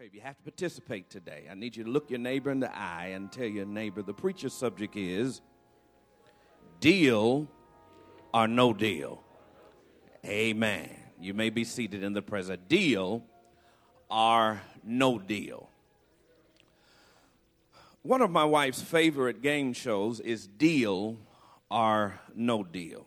[0.00, 0.16] favor.
[0.16, 1.46] You have to participate today.
[1.50, 4.14] I need you to look your neighbor in the eye and tell your neighbor the
[4.14, 5.42] preacher's subject is
[6.80, 7.46] deal
[8.32, 9.22] or no deal.
[10.24, 10.88] Amen.
[11.20, 12.66] You may be seated in the present.
[12.66, 13.22] Deal
[14.10, 15.68] or no deal.
[18.00, 21.18] One of my wife's favorite game shows is Deal
[21.70, 23.06] or No Deal.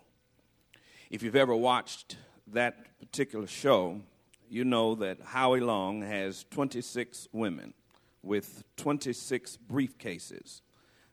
[1.09, 2.17] If you've ever watched
[2.51, 4.01] that particular show,
[4.49, 7.73] you know that Howie Long has 26 women
[8.21, 10.61] with 26 briefcases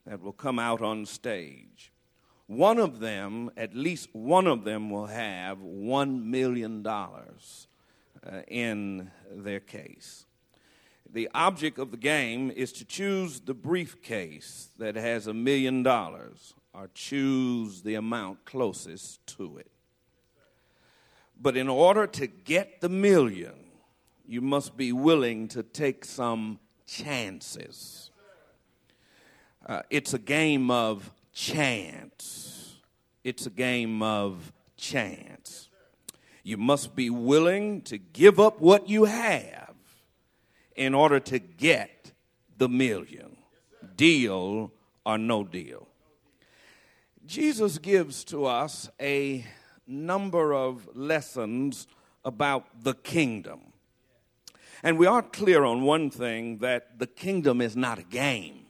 [0.05, 1.91] that will come out on stage.
[2.47, 7.21] One of them, at least one of them, will have $1 million uh,
[8.47, 10.25] in their case.
[11.09, 16.53] The object of the game is to choose the briefcase that has a million dollars
[16.73, 19.70] or choose the amount closest to it.
[21.41, 23.55] But in order to get the million,
[24.27, 28.11] you must be willing to take some chances.
[29.65, 32.75] Uh, it's a game of chance.
[33.23, 35.69] It's a game of chance.
[36.43, 39.73] You must be willing to give up what you have
[40.75, 42.11] in order to get
[42.57, 43.37] the million.
[43.95, 44.71] Deal
[45.05, 45.87] or no deal.
[47.25, 49.45] Jesus gives to us a
[49.91, 51.87] number of lessons
[52.23, 53.59] about the kingdom.
[54.83, 58.65] And we are clear on one thing that the kingdom is not a game.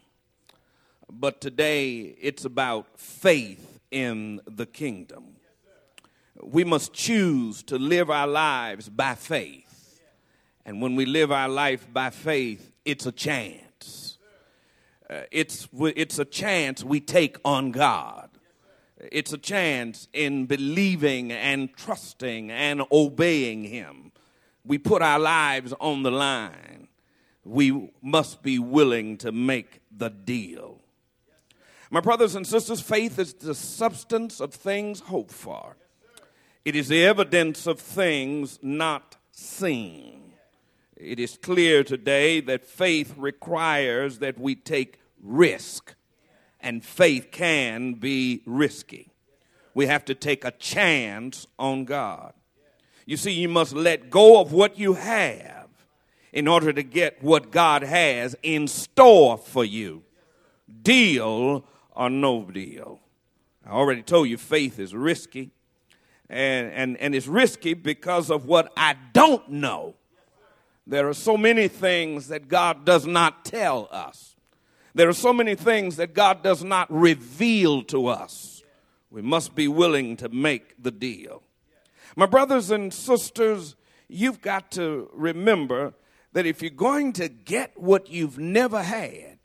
[1.09, 5.35] But today it's about faith in the kingdom.
[6.41, 9.99] We must choose to live our lives by faith.
[10.65, 14.17] And when we live our life by faith, it's a chance.
[15.09, 18.30] Uh, it's, it's a chance we take on God.
[19.11, 24.11] It's a chance in believing and trusting and obeying Him.
[24.65, 26.87] We put our lives on the line.
[27.43, 30.81] We must be willing to make the deal.
[31.89, 35.75] My brothers and sisters, faith is the substance of things hoped for,
[36.63, 40.33] it is the evidence of things not seen.
[40.95, 45.95] It is clear today that faith requires that we take risk
[46.61, 49.11] and faith can be risky.
[49.73, 52.33] We have to take a chance on God.
[53.05, 55.67] You see, you must let go of what you have
[56.31, 60.03] in order to get what God has in store for you.
[60.81, 62.99] Deal or no deal.
[63.65, 65.51] I already told you faith is risky.
[66.29, 69.95] And, and, and it's risky because of what I don't know.
[70.87, 74.30] There are so many things that God does not tell us.
[74.93, 78.63] There are so many things that God does not reveal to us.
[79.09, 81.43] We must be willing to make the deal.
[82.15, 83.75] My brothers and sisters,
[84.07, 85.93] you've got to remember
[86.33, 89.37] that if you're going to get what you've never had,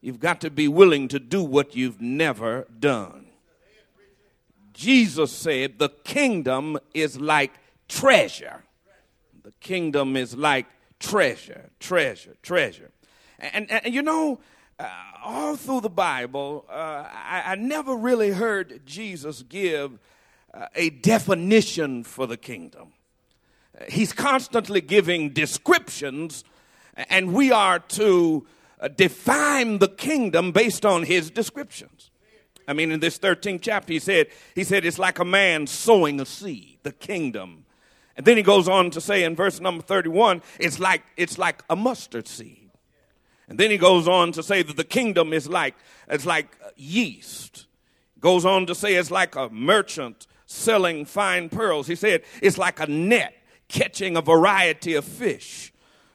[0.00, 3.26] you've got to be willing to do what you've never done.
[4.72, 7.52] Jesus said, The kingdom is like
[7.88, 8.62] treasure.
[9.42, 10.66] The kingdom is like
[10.98, 12.90] treasure, treasure, treasure.
[13.38, 14.40] And, and, and you know,
[14.80, 14.88] uh,
[15.22, 19.98] all through the Bible, uh, I, I, never really heard Jesus give
[20.54, 22.92] uh, a definition for the kingdom.
[23.88, 26.44] He's constantly giving descriptions,
[26.94, 28.46] and we are to
[28.80, 32.10] uh, define the kingdom based on his descriptions.
[32.66, 36.20] I mean, in this 13th chapter, he said, he said it's like a man sowing
[36.20, 37.66] a seed, the kingdom.
[38.16, 41.62] And then he goes on to say in verse number 31, it's like, it's like
[41.68, 42.59] a mustard seed.
[43.50, 45.74] And then he goes on to say that the kingdom is like,
[46.08, 47.66] it's like yeast.
[48.20, 51.88] Goes on to say it's like a merchant selling fine pearls.
[51.88, 53.34] He said it's like a net
[53.68, 55.72] catching a variety of fish.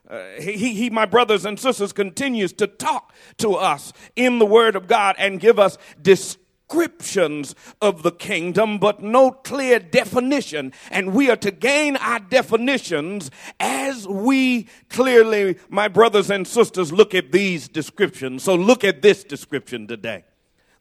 [0.09, 4.75] Uh, he, he, my brothers and sisters, continues to talk to us in the Word
[4.75, 10.73] of God and give us distinct descriptions of the kingdom, but no clear definition.
[10.91, 17.13] And we are to gain our definitions as we clearly, my brothers and sisters, look
[17.13, 18.43] at these descriptions.
[18.43, 20.25] So look at this description today.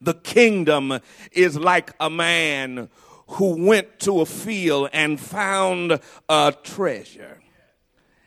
[0.01, 0.99] The kingdom
[1.31, 2.89] is like a man
[3.27, 5.99] who went to a field and found
[6.29, 7.41] a treasure.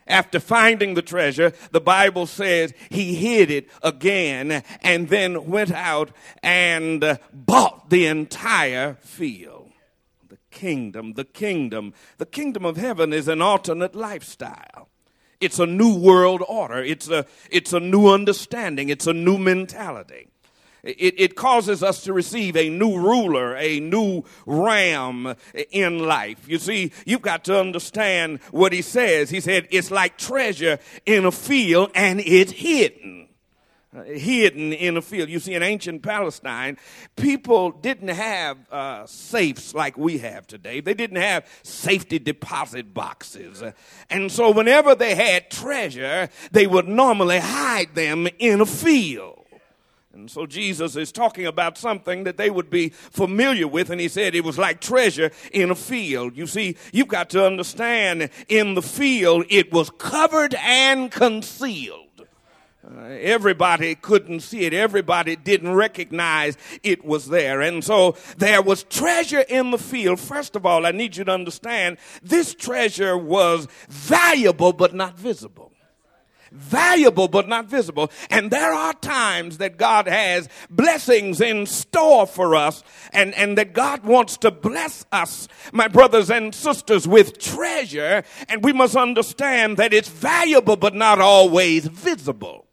[0.09, 6.11] After finding the treasure, the Bible says he hid it again and then went out
[6.43, 9.71] and bought the entire field.
[10.29, 14.89] The kingdom, the kingdom, the kingdom of heaven is an alternate lifestyle.
[15.41, 16.83] It's a new world order.
[16.83, 18.89] It's a, it's a new understanding.
[18.89, 20.29] It's a new mentality.
[20.83, 25.35] It, it, causes us to receive a new ruler, a new ram
[25.71, 26.49] in life.
[26.49, 29.31] You see, you've got to understand what he says.
[29.31, 33.29] He said, it's like treasure in a field and it's hidden.
[34.05, 35.31] Hidden in a field.
[35.31, 36.77] You see, in ancient Palestine,
[37.17, 40.81] people didn't have uh, safes like we have today.
[40.81, 43.63] They didn't have safety deposit boxes.
[44.11, 49.38] And so, whenever they had treasure, they would normally hide them in a field.
[50.19, 54.09] And so Jesus is talking about something that they would be familiar with, and he
[54.09, 56.37] said it was like treasure in a field.
[56.37, 62.27] You see, you've got to understand in the field it was covered and concealed.
[62.85, 64.75] Uh, everybody couldn't see it.
[64.75, 67.61] Everybody didn't recognize it was there.
[67.61, 70.19] And so there was treasure in the field.
[70.19, 75.68] First of all, I need you to understand this treasure was valuable but not visible
[76.53, 78.11] valuable but not visible.
[78.31, 83.73] And there are times that God has blessings in store for us and, and that
[83.73, 88.23] God wants to bless us, my brothers and sisters, with treasure.
[88.49, 92.68] And we must understand that it's valuable but not always visible.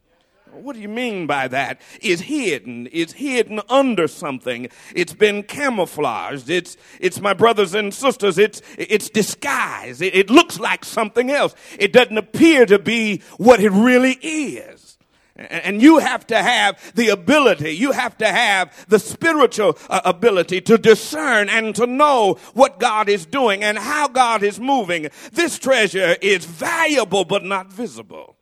[0.61, 1.81] What do you mean by that?
[2.01, 2.87] It's hidden.
[2.91, 4.69] It's hidden under something.
[4.95, 6.49] It's been camouflaged.
[6.49, 10.01] It's, it's my brothers and sisters, it's, it's disguised.
[10.01, 11.55] It, it looks like something else.
[11.77, 14.97] It doesn't appear to be what it really is.
[15.37, 20.61] And you have to have the ability, you have to have the spiritual uh, ability
[20.61, 25.09] to discern and to know what God is doing and how God is moving.
[25.33, 28.34] This treasure is valuable but not visible.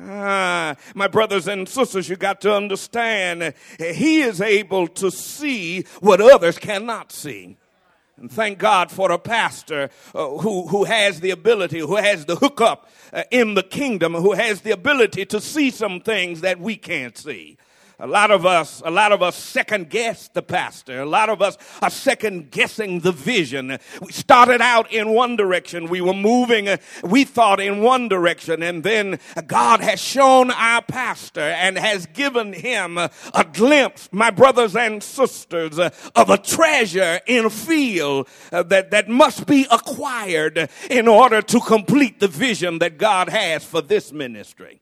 [0.00, 6.20] Ah, my brothers and sisters, you got to understand, he is able to see what
[6.20, 7.56] others cannot see.
[8.16, 12.36] And thank God for a pastor uh, who, who has the ability, who has the
[12.36, 16.76] hookup uh, in the kingdom, who has the ability to see some things that we
[16.76, 17.56] can't see.
[18.00, 21.00] A lot of us, a lot of us second guess the pastor.
[21.00, 23.76] A lot of us are second guessing the vision.
[24.00, 25.88] We started out in one direction.
[25.88, 29.18] We were moving, uh, we thought in one direction, and then
[29.48, 33.10] God has shown our pastor and has given him a
[33.52, 39.08] glimpse, my brothers and sisters, uh, of a treasure in a field uh, that, that
[39.08, 44.80] must be acquired in order to complete the vision that God has for this ministry.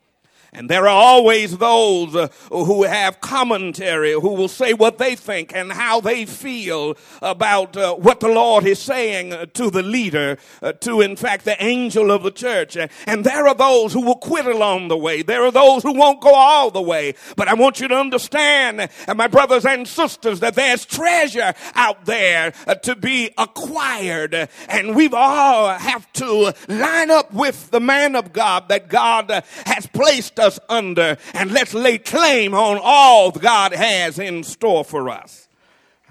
[0.57, 5.55] And there are always those uh, who have commentary, who will say what they think
[5.55, 10.39] and how they feel about uh, what the Lord is saying uh, to the leader,
[10.81, 12.77] to in fact the angel of the church.
[13.07, 15.23] And there are those who will quit along the way.
[15.23, 17.15] There are those who won't go all the way.
[17.37, 22.53] But I want you to understand, my brothers and sisters, that there's treasure out there
[22.83, 24.49] to be acquired.
[24.69, 29.31] And we've all have to line up with the man of God that God
[29.67, 35.11] has placed us under and let's lay claim on all God has in store for
[35.11, 35.49] us.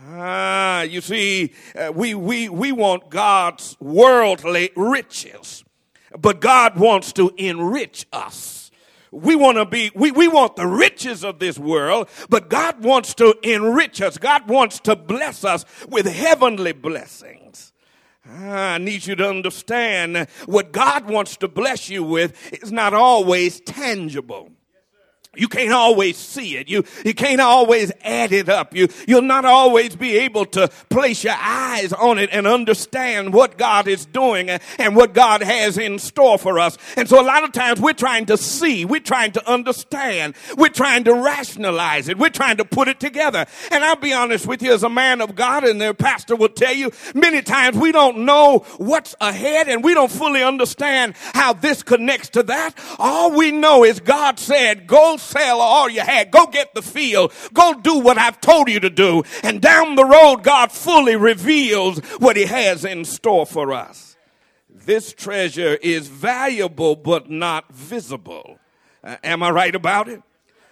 [0.07, 5.63] Ah, you see, uh, we, we, we want God's worldly riches,
[6.19, 8.69] but God wants to enrich us.
[9.11, 13.13] We want to be, we, we want the riches of this world, but God wants
[13.15, 14.17] to enrich us.
[14.17, 17.44] God wants to bless us with heavenly blessings.
[18.27, 22.93] Ah, I need you to understand what God wants to bless you with is not
[22.93, 24.51] always tangible.
[25.37, 26.69] You can't always see it.
[26.69, 28.75] You, you can't always add it up.
[28.75, 33.57] You, you'll not always be able to place your eyes on it and understand what
[33.57, 36.77] God is doing and what God has in store for us.
[36.97, 40.69] And so a lot of times we're trying to see, we're trying to understand, we're
[40.69, 43.45] trying to rationalize it, we're trying to put it together.
[43.71, 46.49] And I'll be honest with you, as a man of God, and their pastor will
[46.49, 51.53] tell you, many times we don't know what's ahead and we don't fully understand how
[51.53, 52.73] this connects to that.
[52.99, 56.31] All we know is God said, go sell all you had.
[56.31, 57.33] Go get the field.
[57.53, 59.23] Go do what I've told you to do.
[59.43, 64.15] And down the road, God fully reveals what He has in store for us.
[64.69, 68.59] This treasure is valuable but not visible.
[69.03, 70.21] Uh, am I right about it?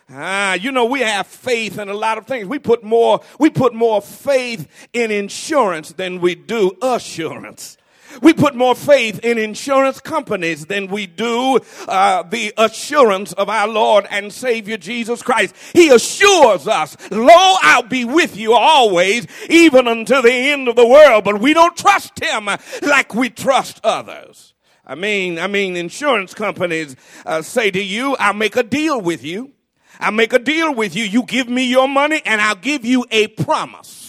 [0.10, 2.48] Ah, you know, we have faith in a lot of things.
[2.48, 7.78] We put more, we put more faith in insurance than we do assurance.
[8.22, 13.68] We put more faith in insurance companies than we do uh, the assurance of our
[13.68, 15.56] Lord and Savior Jesus Christ.
[15.74, 17.28] He assures us, Lo,
[17.62, 21.24] I'll be with you always, even until the end of the world.
[21.24, 22.50] But we don't trust Him
[22.82, 24.54] like we trust others.
[24.86, 29.24] I mean, I mean, insurance companies uh, say to you, I'll make a deal with
[29.24, 29.52] you.
[30.00, 31.06] I'll make a deal with you.
[31.06, 34.03] You give me your money and I'll give you a promise.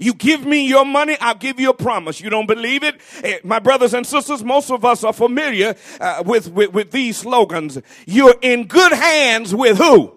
[0.00, 2.20] You give me your money, I'll give you a promise.
[2.20, 3.00] You don't believe it?
[3.22, 7.18] Eh, my brothers and sisters, most of us are familiar uh, with, with, with these
[7.18, 7.78] slogans.
[8.06, 10.14] You're in good hands with who?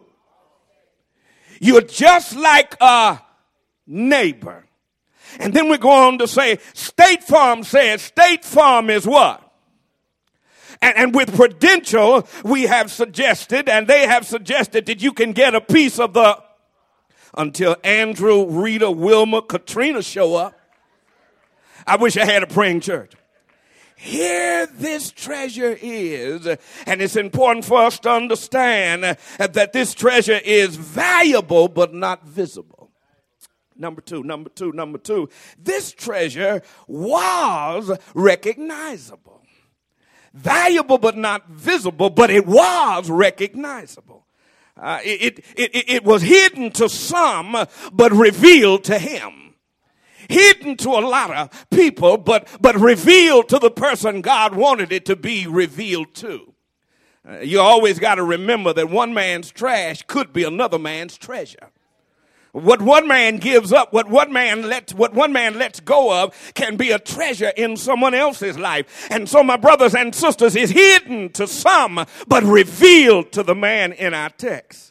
[1.60, 3.20] You're just like a
[3.88, 4.66] neighbor.
[5.40, 9.48] And then we go on to say, State Farm says, State Farm is what?
[10.82, 15.54] And, and, with Prudential, we have suggested, and they have suggested that you can get
[15.54, 16.42] a piece of the
[17.36, 20.60] until Andrew, Rita, Wilma, Katrina show up.
[21.88, 23.14] I wish I had a praying church.
[23.98, 26.48] Here this treasure is,
[26.88, 29.04] and it's important for us to understand
[29.38, 32.90] that this treasure is valuable but not visible.
[33.76, 35.30] Number two, number two, number two.
[35.58, 39.44] This treasure was recognizable.
[40.34, 44.26] Valuable but not visible, but it was recognizable.
[44.78, 49.42] Uh, it, it, it, it was hidden to some, but revealed to him
[50.32, 55.06] hidden to a lot of people, but, but revealed to the person God wanted it
[55.06, 56.54] to be revealed to.
[57.28, 61.70] Uh, you always got to remember that one man's trash could be another man's treasure.
[62.52, 66.36] What one man gives up, what one man lets, what one man lets go of
[66.54, 69.08] can be a treasure in someone else's life.
[69.10, 73.94] And so my brothers and sisters is hidden to some, but revealed to the man
[73.94, 74.91] in our text.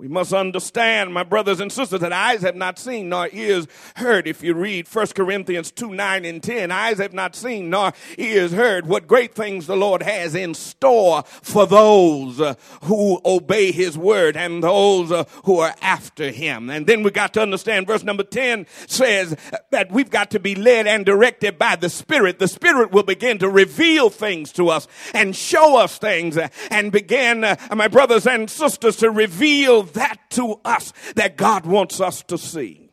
[0.00, 4.26] We must understand, my brothers and sisters, that eyes have not seen nor ears heard.
[4.26, 8.50] If you read 1 Corinthians 2 9 and 10, eyes have not seen nor ears
[8.50, 12.54] heard what great things the Lord has in store for those uh,
[12.84, 16.70] who obey his word and those uh, who are after him.
[16.70, 19.36] And then we got to understand verse number 10 says
[19.68, 22.38] that we've got to be led and directed by the Spirit.
[22.38, 26.38] The Spirit will begin to reveal things to us and show us things
[26.70, 32.00] and begin, uh, my brothers and sisters, to reveal that to us that God wants
[32.00, 32.90] us to see.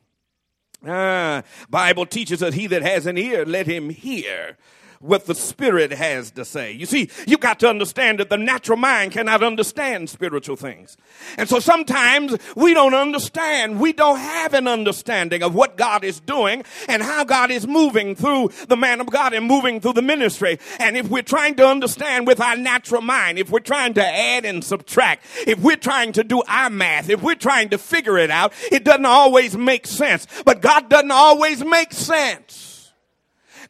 [0.86, 4.58] Ah, Bible teaches that he that has an ear, let him hear
[5.00, 6.72] what the Spirit has to say.
[6.72, 10.98] You see, you got to understand that the natural mind cannot understand spiritual things.
[11.38, 13.80] And so sometimes we don't understand.
[13.80, 18.16] We don't have an understanding of what God is doing and how God is moving
[18.16, 20.60] through the man of God and moving through the ministry.
[20.80, 24.46] And if we're trying to understand with our natural mind, if we're trying to add
[24.46, 28.32] and subtract, if we're trying to do our math, if we're trying to figure it
[28.32, 30.28] out, it doesn't always make sense.
[30.46, 32.67] But God doesn't always make sense.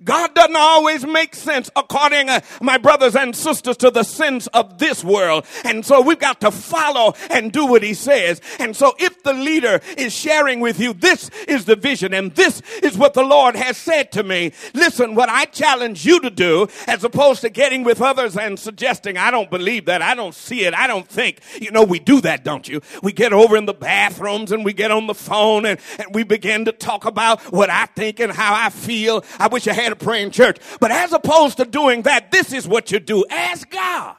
[0.03, 4.77] God doesn't always make sense according, uh, my brothers and sisters, to the sins of
[4.77, 5.45] this world.
[5.63, 8.41] And so we've got to follow and do what he says.
[8.59, 12.61] And so if the leader is sharing with you, this is the vision and this
[12.83, 14.51] is what the Lord has said to me.
[14.73, 19.17] Listen, what I challenge you to do, as opposed to getting with others and suggesting,
[19.17, 21.39] I don't believe that, I don't see it, I don't think.
[21.59, 22.81] You know, we do that, don't you?
[23.01, 26.23] We get over in the bathrooms and we get on the phone and, and we
[26.23, 29.23] begin to talk about what I think and how I feel.
[29.39, 30.57] I wish I had a praying church.
[30.79, 33.25] But as opposed to doing that, this is what you do.
[33.29, 34.15] Ask God.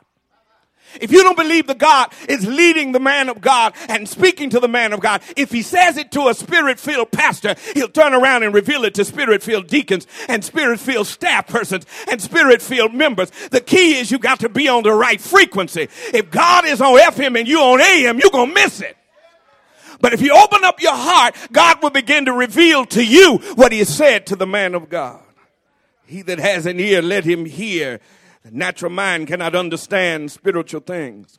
[1.00, 4.60] If you don't believe the God is leading the man of God and speaking to
[4.60, 8.14] the man of God, if he says it to a spirit filled pastor, he'll turn
[8.14, 12.62] around and reveal it to spirit filled deacons and spirit filled staff persons and spirit
[12.62, 13.30] filled members.
[13.50, 15.88] The key is you got to be on the right frequency.
[16.12, 18.96] If God is on FM and you on AM, you're going to miss it.
[20.00, 23.72] But if you open up your heart, God will begin to reveal to you what
[23.72, 25.20] he said to the man of God.
[26.08, 28.00] He that has an ear, let him hear.
[28.42, 31.38] The natural mind cannot understand spiritual things.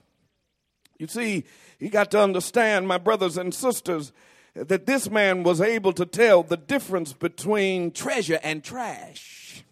[0.99, 1.45] You see,
[1.79, 4.11] you got to understand, my brothers and sisters,
[4.53, 9.63] that this man was able to tell the difference between treasure and trash.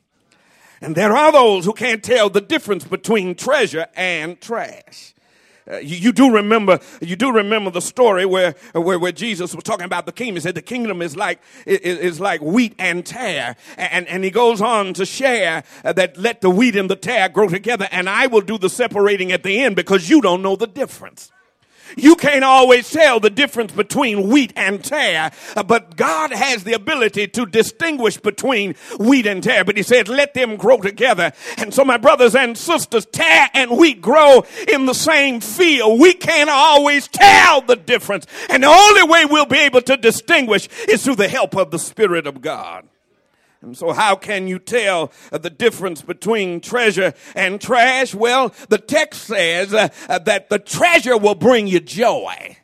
[0.81, 5.13] And there are those who can't tell the difference between treasure and trash.
[5.69, 9.63] Uh, you, you, do remember, you do remember the story where, where, where Jesus was
[9.63, 10.35] talking about the kingdom.
[10.35, 13.55] He said the kingdom is like, is, is like wheat and tare.
[13.77, 17.29] And, and he goes on to share uh, that let the wheat and the tare
[17.29, 20.55] grow together and I will do the separating at the end because you don't know
[20.55, 21.31] the difference.
[21.95, 26.73] You can't always tell the difference between wheat and tare, uh, but God has the
[26.73, 29.63] ability to distinguish between wheat and tare.
[29.63, 31.31] But He said, let them grow together.
[31.57, 35.99] And so, my brothers and sisters, tare and wheat grow in the same field.
[35.99, 38.25] We can't always tell the difference.
[38.49, 41.79] And the only way we'll be able to distinguish is through the help of the
[41.79, 42.87] Spirit of God.
[43.61, 48.13] And so, how can you tell the difference between treasure and trash?
[48.13, 52.57] Well, the text says uh, that the treasure will bring you joy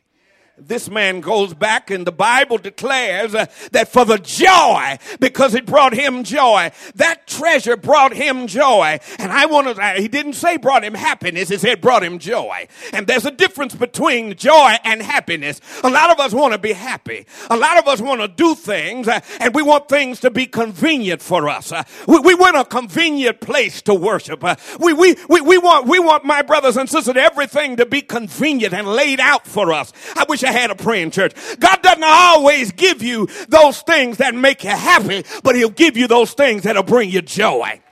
[0.68, 5.66] this man goes back and the Bible declares uh, that for the joy, because it
[5.66, 9.00] brought him joy, that treasure brought him joy.
[9.18, 12.68] And I want to, he didn't say brought him happiness, he said brought him joy.
[12.92, 15.60] And there's a difference between joy and happiness.
[15.84, 17.26] A lot of us want to be happy.
[17.50, 20.46] A lot of us want to do things uh, and we want things to be
[20.46, 21.72] convenient for us.
[21.72, 24.44] Uh, we, we, want a convenient place to worship.
[24.80, 28.74] We, we, we, we want, we want my brothers and sisters, everything to be convenient
[28.74, 29.94] and laid out for us.
[30.16, 31.34] I wish wish I had a praying church.
[31.60, 36.08] God doesn't always give you those things that make you happy, but He'll give you
[36.08, 37.83] those things that'll bring you joy.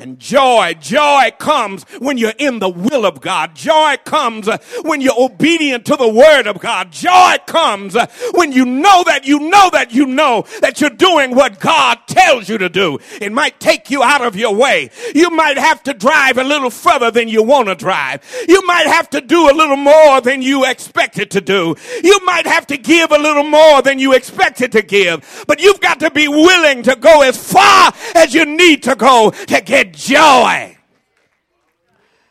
[0.00, 3.56] And joy, joy comes when you're in the will of God.
[3.56, 6.92] Joy comes uh, when you're obedient to the word of God.
[6.92, 11.34] Joy comes uh, when you know that you know that you know that you're doing
[11.34, 13.00] what God tells you to do.
[13.20, 14.90] It might take you out of your way.
[15.16, 18.22] You might have to drive a little further than you want to drive.
[18.48, 21.74] You might have to do a little more than you expected to do.
[22.04, 25.44] You might have to give a little more than you expected to give.
[25.48, 29.30] But you've got to be willing to go as far as you need to go
[29.30, 30.76] to get joy.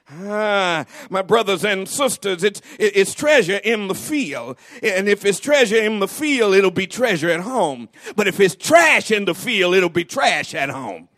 [0.09, 4.57] Ah, my brothers and sisters, it's, it's treasure in the field.
[4.81, 7.89] And if it's treasure in the field, it'll be treasure at home.
[8.15, 11.09] But if it's trash in the field, it'll be trash at home.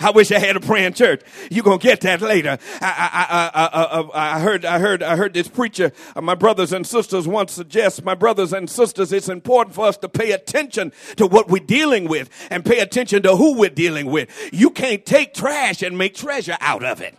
[0.00, 1.22] I wish I had a praying church.
[1.50, 2.58] You're gonna get that later.
[2.80, 5.92] I, I, I, uh, uh, uh, I, heard, I heard, I heard this preacher.
[6.14, 9.96] Uh, my brothers and sisters once suggest, my brothers and sisters, it's important for us
[9.98, 14.06] to pay attention to what we're dealing with and pay attention to who we're dealing
[14.06, 14.28] with.
[14.52, 17.16] You can't take trash and make treasure out of it.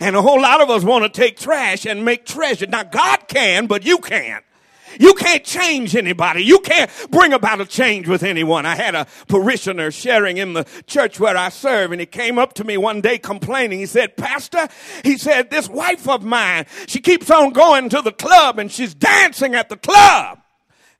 [0.00, 2.66] And a whole lot of us want to take trash and make treasure.
[2.66, 4.44] Now God can, but you can't.
[4.98, 6.42] You can't change anybody.
[6.42, 8.66] You can't bring about a change with anyone.
[8.66, 12.54] I had a parishioner sharing in the church where I serve, and he came up
[12.54, 13.78] to me one day complaining.
[13.78, 14.68] He said, Pastor,
[15.04, 18.94] he said, this wife of mine, she keeps on going to the club and she's
[18.94, 20.40] dancing at the club.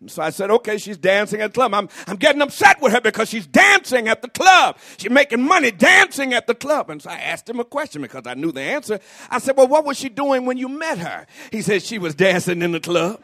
[0.01, 1.73] And so I said, okay, she's dancing at the club.
[1.73, 4.77] I'm, I'm getting upset with her because she's dancing at the club.
[4.99, 6.91] She's making money dancing at the club.
[6.91, 9.01] And so I asked him a question because I knew the answer.
[9.31, 11.27] I said, well, what was she doing when you met her?
[11.51, 13.23] He said, she was dancing in the club.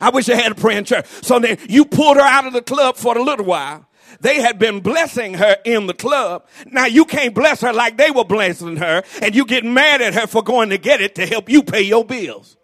[0.00, 1.06] I wish I had a praying church.
[1.22, 3.86] So then you pulled her out of the club for a little while.
[4.20, 6.46] They had been blessing her in the club.
[6.66, 10.14] Now you can't bless her like they were blessing her, and you get mad at
[10.14, 12.56] her for going to get it to help you pay your bills.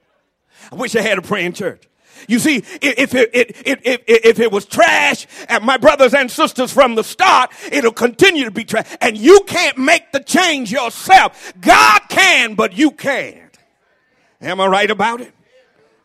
[0.71, 1.89] I wish I had a praying church.
[2.29, 5.27] You see, if it, it, it, if, it was trash,
[5.63, 8.87] my brothers and sisters from the start, it'll continue to be trash.
[9.01, 11.53] And you can't make the change yourself.
[11.61, 13.59] God can, but you can't.
[14.41, 15.36] Am I right about it?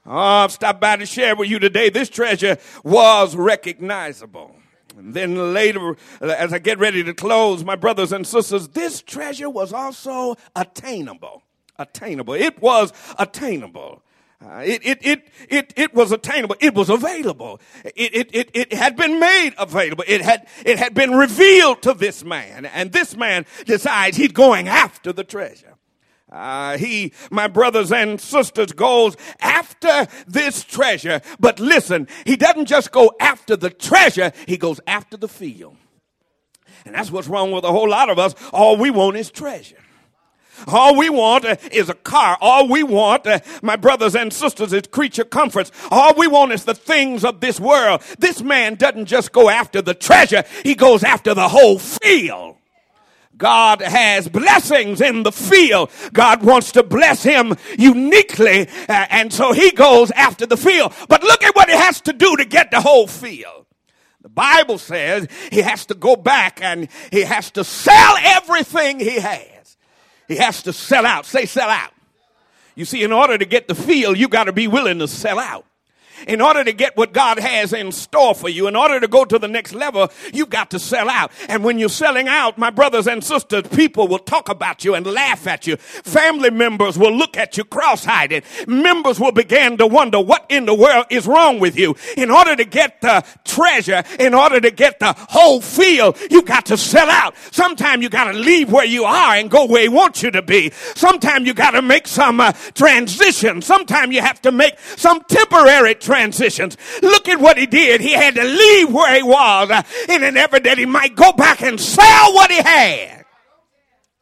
[0.06, 1.90] Oh, I've stopped by to share with you today.
[1.90, 4.56] This treasure was recognizable.
[4.98, 9.50] And then later, as I get ready to close, my brothers and sisters, this treasure
[9.50, 11.44] was also attainable.
[11.78, 12.34] Attainable.
[12.34, 14.02] It was attainable.
[14.44, 16.56] Uh, it, it, it, it, it was attainable.
[16.60, 17.62] It was available.
[17.96, 20.04] It, it, it, it had been made available.
[20.08, 22.66] It had, it had been revealed to this man.
[22.66, 25.71] And this man decides he's going after the treasure.
[26.32, 31.22] Uh, he, my brothers and sisters, goes after this treasure.
[31.40, 35.76] But listen, he doesn't just go after the treasure, he goes after the field.
[36.86, 38.34] And that's what's wrong with a whole lot of us.
[38.54, 39.78] All we want is treasure.
[40.68, 42.38] All we want uh, is a car.
[42.40, 45.72] All we want, uh, my brothers and sisters, is creature comforts.
[45.90, 48.02] All we want is the things of this world.
[48.20, 52.58] This man doesn't just go after the treasure, he goes after the whole field.
[53.38, 55.90] God has blessings in the field.
[56.14, 60.94] God wants to bless him uniquely, uh, and so he goes after the field.
[61.10, 63.66] But look at what he has to do to get the whole field.
[64.22, 69.20] The Bible says he has to go back and he has to sell everything he
[69.20, 69.78] has.
[70.28, 71.26] He has to sell out.
[71.26, 71.92] Say, sell out.
[72.76, 75.40] You see, in order to get the field, you got to be willing to sell
[75.40, 75.66] out
[76.28, 79.26] in order to get what God has in store for you, in order to go
[79.26, 81.32] to the next level, you've got to sell out.
[81.50, 85.06] And when you're selling out, my brothers and sisters, people will talk about you and
[85.06, 85.78] laugh at you.
[85.78, 88.32] Family members will look at you cross-eyed.
[88.32, 91.96] And Members will begin to wonder what in the world is wrong with you.
[92.18, 96.66] In order to get the treasure, in order to get the whole field, you've got
[96.68, 97.36] to sell out.
[97.52, 100.42] Sometimes you got to leave where you are and go where he wants you to
[100.42, 100.72] be.
[100.96, 103.62] Sometimes you got to make some uh, transition.
[103.62, 106.76] Sometimes you have to make some temporary transition transitions.
[107.02, 108.02] Look at what he did.
[108.02, 111.32] He had to leave where he was uh, in an effort that he might go
[111.32, 113.26] back and sell what he had.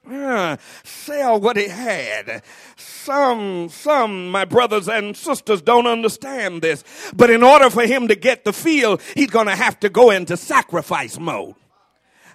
[0.07, 2.43] Uh, sell what he had.
[2.75, 6.83] Some, some, my brothers and sisters don't understand this.
[7.15, 10.11] But in order for him to get the field, he's going to have to go
[10.11, 11.55] into sacrifice mode.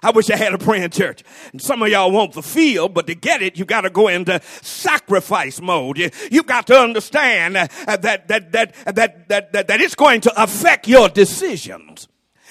[0.03, 1.23] I wish I had a praying church.
[1.51, 4.07] And some of y'all want the field, but to get it, you got to go
[4.07, 5.97] into sacrifice mode.
[5.97, 10.21] You, you got to understand that, that, that, that, that, that, that, that it's going
[10.21, 12.07] to affect your decisions.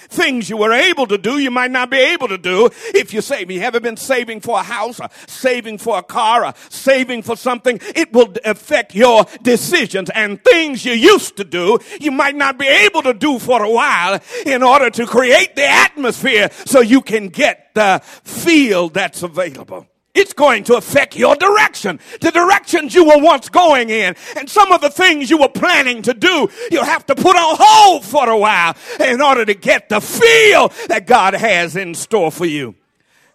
[0.09, 3.21] Things you were able to do, you might not be able to do if you
[3.21, 3.49] save.
[3.51, 7.35] You ever been saving for a house or saving for a car or saving for
[7.35, 7.79] something?
[7.95, 12.67] It will affect your decisions and things you used to do, you might not be
[12.67, 17.29] able to do for a while in order to create the atmosphere so you can
[17.29, 19.87] get the field that's available.
[20.15, 24.71] It's going to affect your direction, the directions you were once going in, and some
[24.71, 28.29] of the things you were planning to do, you'll have to put on hold for
[28.29, 32.75] a while in order to get the feel that God has in store for you.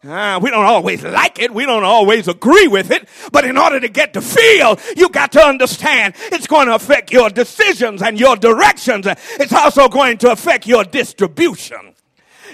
[0.03, 1.53] Uh, we don't always like it.
[1.53, 3.07] We don't always agree with it.
[3.33, 7.13] But in order to get the feel, you got to understand it's going to affect
[7.13, 9.07] your decisions and your directions.
[9.07, 11.95] It's also going to affect your distribution.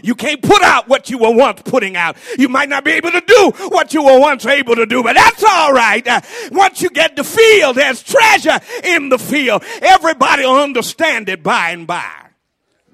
[0.02, 2.16] You can't put out what you were once putting out.
[2.38, 5.14] You might not be able to do what you were once able to do, but
[5.14, 6.06] that's all right.
[6.06, 6.20] Uh,
[6.52, 9.62] once you get the field, there's treasure in the field.
[9.82, 12.26] Everybody will understand it by and by.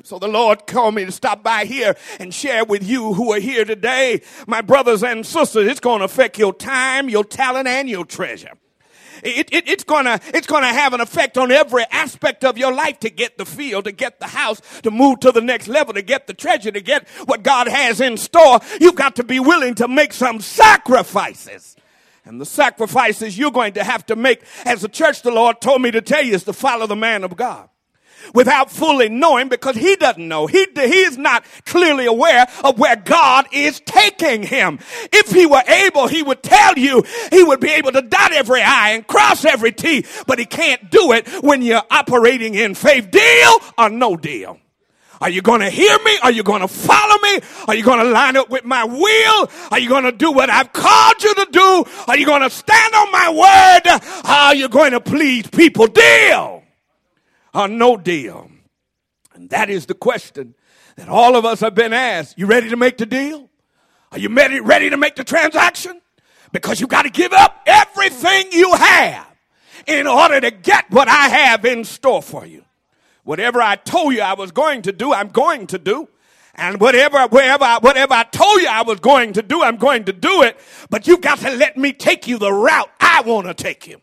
[0.04, 3.40] So the Lord called me to stop by here and share with you who are
[3.40, 5.68] here today, my brothers and sisters.
[5.68, 8.52] It's going to affect your time, your talent, and your treasure.
[9.22, 13.00] It, it, it's gonna, it's gonna have an effect on every aspect of your life
[13.00, 16.02] to get the field, to get the house, to move to the next level, to
[16.02, 18.60] get the treasure, to get what God has in store.
[18.80, 21.76] You've got to be willing to make some sacrifices.
[22.24, 25.82] And the sacrifices you're going to have to make as a church, the Lord told
[25.82, 27.68] me to tell you is to follow the man of God
[28.34, 30.46] without fully knowing because he doesn't know.
[30.46, 34.78] He, he is not clearly aware of where God is taking him.
[35.12, 38.62] If he were able, he would tell you he would be able to dot every
[38.62, 43.10] I and cross every T, but he can't do it when you're operating in faith.
[43.10, 44.58] Deal or no deal?
[45.20, 46.18] Are you going to hear me?
[46.24, 47.38] Are you going to follow me?
[47.68, 49.50] Are you going to line up with my will?
[49.70, 51.84] Are you going to do what I've called you to do?
[52.08, 54.00] Are you going to stand on my word?
[54.24, 55.86] Are you going to please people?
[55.86, 56.61] Deal
[57.54, 58.50] or no deal?
[59.34, 60.54] And that is the question
[60.96, 62.38] that all of us have been asked.
[62.38, 63.48] You ready to make the deal?
[64.10, 66.00] Are you ready, to make the transaction?
[66.52, 69.26] Because you got to give up everything you have
[69.86, 72.62] in order to get what I have in store for you.
[73.24, 76.08] Whatever I told you I was going to do, I'm going to do.
[76.54, 80.04] And whatever, wherever, I, whatever I told you I was going to do, I'm going
[80.04, 80.60] to do it.
[80.90, 84.02] But you've got to let me take you the route I want to take you.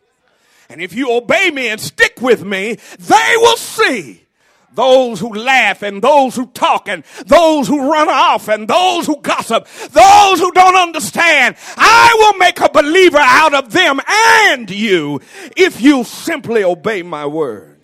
[0.70, 4.24] And if you obey me and stick with me, they will see
[4.72, 9.20] those who laugh and those who talk and those who run off and those who
[9.20, 11.56] gossip, those who don't understand.
[11.76, 15.20] I will make a believer out of them and you
[15.56, 17.80] if you simply obey my word.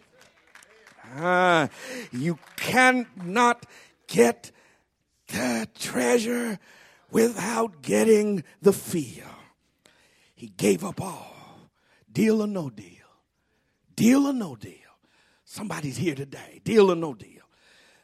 [1.17, 1.67] Uh,
[2.13, 3.67] you cannot
[4.07, 4.53] get
[5.27, 6.61] the treasure
[7.11, 9.25] without getting the fear.
[10.37, 11.36] He gave up all
[12.17, 12.87] Deal or no deal.
[13.95, 14.73] Deal or no deal.
[15.45, 16.63] Somebody's here today.
[16.65, 17.43] Deal or no deal.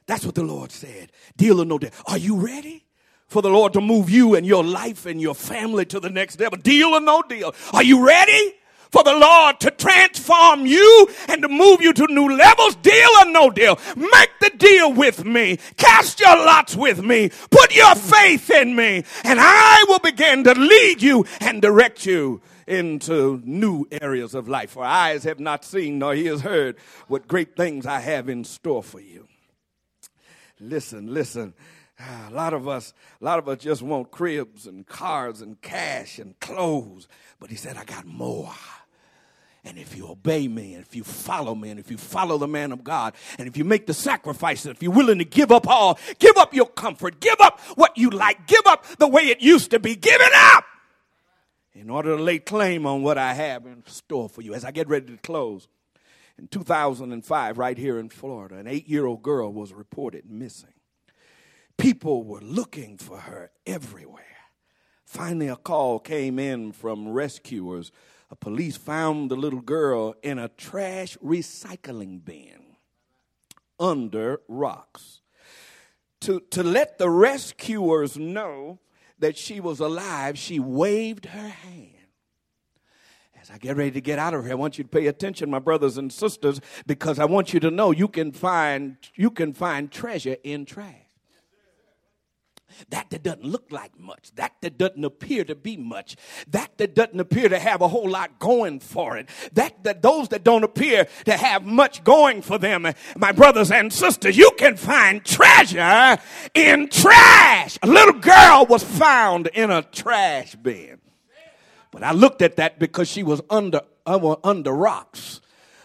[0.04, 1.10] That's what the Lord said.
[1.38, 1.92] Deal or no deal.
[2.04, 2.84] Are you ready?
[3.28, 6.38] For the Lord to move you and your life and your family to the next
[6.38, 6.58] level.
[6.58, 7.54] Deal or no deal.
[7.72, 8.54] Are you ready?
[8.90, 12.74] for the Lord to transform you and to move you to new levels.
[12.76, 13.78] Deal or no deal.
[13.96, 15.58] Make the deal with me.
[15.78, 17.30] Cast your lots with me.
[17.50, 22.42] Put your faith in me and I will begin to lead you and direct you
[22.66, 24.70] into new areas of life.
[24.70, 26.76] For eyes have not seen nor ears heard
[27.08, 29.28] what great things I have in store for you.
[30.60, 31.54] Listen, listen.
[31.98, 35.60] Ah, a lot of us, a lot of us just want cribs and cars and
[35.60, 37.06] cash and clothes.
[37.38, 38.52] But he said, I got more.
[39.64, 42.48] And if you obey me, and if you follow me, and if you follow the
[42.48, 45.68] man of God, and if you make the sacrifices, if you're willing to give up
[45.68, 49.40] all, give up your comfort, give up what you like, give up the way it
[49.40, 50.64] used to be, give it up
[51.74, 54.54] in order to lay claim on what I have in store for you.
[54.54, 55.68] As I get ready to close,
[56.38, 60.72] in 2005, right here in Florida, an eight year old girl was reported missing.
[61.76, 64.24] People were looking for her everywhere.
[65.04, 67.92] Finally, a call came in from rescuers.
[68.30, 72.76] A police found the little girl in a trash recycling bin
[73.78, 75.20] under rocks.
[76.22, 78.78] To, to let the rescuers know
[79.22, 81.88] that she was alive, she waved her hand.
[83.40, 85.48] As I get ready to get out of here, I want you to pay attention,
[85.50, 89.52] my brothers and sisters, because I want you to know you can find you can
[89.52, 91.01] find treasure in trash.
[92.90, 94.32] That that doesn't look like much.
[94.36, 96.16] That that doesn't appear to be much.
[96.48, 99.28] That that doesn't appear to have a whole lot going for it.
[99.52, 103.92] That that those that don't appear to have much going for them, my brothers and
[103.92, 106.18] sisters, you can find treasure
[106.54, 107.78] in trash.
[107.82, 111.00] A little girl was found in a trash bin.
[111.90, 115.40] But I looked at that because she was under uh, under rocks.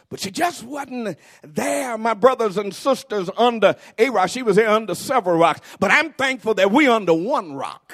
[0.09, 4.29] But she just wasn't there, my brothers and sisters, under a rock.
[4.29, 5.59] She was there under several rocks.
[5.79, 7.93] But I'm thankful that we under one rock.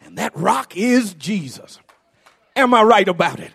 [0.00, 1.78] And that rock is Jesus.
[2.56, 3.52] Am I right about it?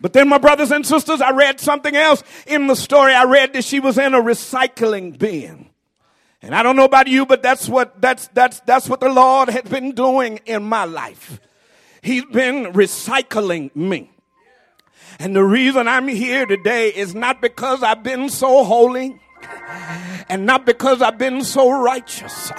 [0.00, 3.14] But then, my brothers and sisters, I read something else in the story.
[3.14, 5.70] I read that she was in a recycling bin.
[6.42, 9.48] And I don't know about you, but that's what that's that's that's what the Lord
[9.48, 11.40] has been doing in my life.
[12.02, 14.10] He's been recycling me.
[15.18, 19.18] And the reason I'm here today is not because I've been so holy
[20.28, 22.52] and not because I've been so righteous,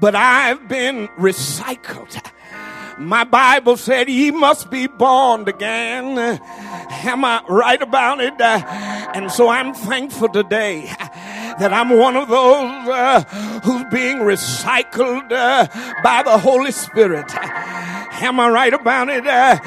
[0.00, 2.20] but I've been recycled.
[2.96, 6.16] My Bible said ye must be born again.
[6.18, 8.40] Am I right about it?
[8.40, 10.84] And so I'm thankful today
[11.58, 13.22] that I'm one of those uh,
[13.64, 15.66] who's being recycled uh,
[16.02, 17.34] by the Holy Spirit.
[17.36, 19.26] Am I right about it?
[19.26, 19.58] Uh,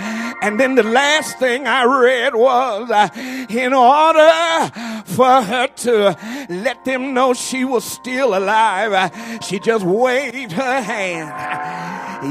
[0.41, 3.09] and then the last thing I read was uh,
[3.49, 6.17] in order for her to
[6.49, 11.29] let them know she was still alive, uh, she just waved her hand.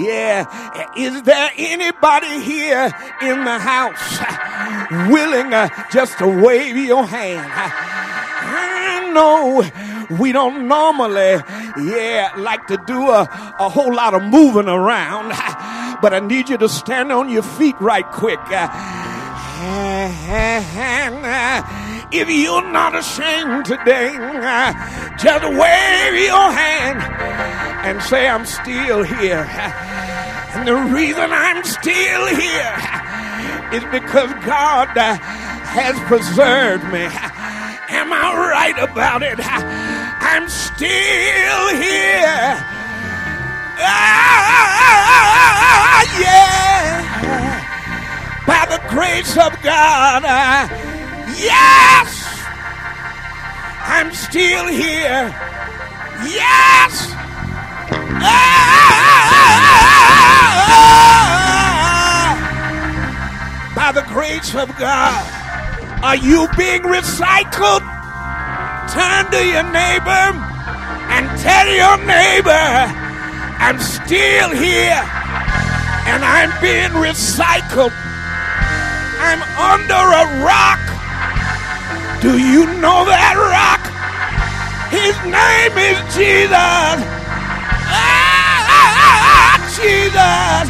[0.02, 0.92] Yeah.
[0.96, 2.92] Is there anybody here
[3.22, 4.18] in the house
[5.10, 7.50] willing uh, just to wave your hand?
[7.52, 11.42] I know we don't normally,
[11.90, 13.22] yeah, like to do a,
[13.58, 15.32] a whole lot of moving around
[16.00, 18.40] but I need you to stand on your feet right quick.
[18.50, 18.68] Uh,
[22.12, 24.72] if you're not ashamed today, uh,
[25.16, 27.02] just wave your hand
[27.86, 29.46] and say, I'm still here.
[30.54, 32.76] And the reason I'm still here
[33.72, 37.06] is because God uh, has preserved me.
[37.88, 39.38] Am I right about it?
[39.40, 42.85] I'm still here.
[43.78, 47.04] Ah, yeah.
[48.46, 50.24] By the grace of God.
[50.24, 50.66] Uh,
[51.36, 52.22] yes.
[53.86, 55.32] I'm still here.
[56.24, 57.12] Yes.
[61.46, 65.24] Ah, by the grace of God.
[66.02, 67.84] Are you being recycled?
[68.92, 70.24] Turn to your neighbor
[71.12, 73.05] and tell your neighbor
[73.58, 75.02] I'm still here
[76.06, 77.92] and I'm being recycled.
[79.18, 80.82] I'm under a rock.
[82.20, 83.82] Do you know that rock?
[84.90, 86.98] His name is Jesus.
[87.88, 90.66] Ah, ah, ah, ah Jesus.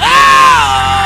[0.00, 1.03] Oh!